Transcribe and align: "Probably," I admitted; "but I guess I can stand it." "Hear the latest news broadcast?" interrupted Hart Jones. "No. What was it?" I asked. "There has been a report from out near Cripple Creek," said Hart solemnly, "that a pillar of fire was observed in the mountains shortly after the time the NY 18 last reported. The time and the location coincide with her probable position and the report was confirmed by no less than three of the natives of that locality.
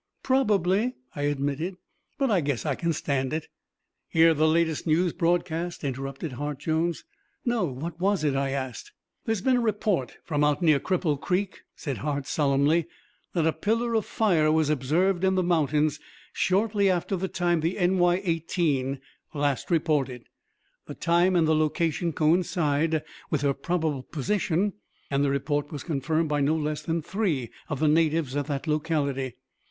"Probably," 0.23 0.95
I 1.15 1.21
admitted; 1.25 1.77
"but 2.17 2.31
I 2.31 2.41
guess 2.41 2.65
I 2.65 2.73
can 2.73 2.91
stand 2.91 3.33
it." 3.33 3.47
"Hear 4.09 4.33
the 4.33 4.47
latest 4.47 4.87
news 4.87 5.13
broadcast?" 5.13 5.83
interrupted 5.83 6.31
Hart 6.31 6.57
Jones. 6.57 7.03
"No. 7.45 7.65
What 7.65 7.99
was 7.99 8.23
it?" 8.23 8.33
I 8.35 8.49
asked. 8.49 8.93
"There 9.25 9.31
has 9.33 9.43
been 9.43 9.57
a 9.57 9.61
report 9.61 10.17
from 10.23 10.43
out 10.43 10.59
near 10.59 10.79
Cripple 10.79 11.21
Creek," 11.21 11.61
said 11.75 11.99
Hart 11.99 12.25
solemnly, 12.25 12.87
"that 13.33 13.45
a 13.45 13.53
pillar 13.53 13.93
of 13.93 14.07
fire 14.07 14.51
was 14.51 14.71
observed 14.71 15.23
in 15.23 15.35
the 15.35 15.43
mountains 15.43 15.99
shortly 16.33 16.89
after 16.89 17.15
the 17.15 17.27
time 17.27 17.59
the 17.59 17.77
NY 17.85 18.21
18 18.25 18.99
last 19.35 19.69
reported. 19.69 20.23
The 20.87 20.95
time 20.95 21.35
and 21.35 21.47
the 21.47 21.53
location 21.53 22.11
coincide 22.11 23.03
with 23.29 23.41
her 23.41 23.53
probable 23.53 24.01
position 24.01 24.73
and 25.11 25.23
the 25.23 25.29
report 25.29 25.71
was 25.71 25.83
confirmed 25.83 26.27
by 26.29 26.41
no 26.41 26.55
less 26.55 26.81
than 26.81 27.03
three 27.03 27.51
of 27.69 27.79
the 27.79 27.87
natives 27.87 28.33
of 28.35 28.47
that 28.47 28.65
locality. 28.65 29.35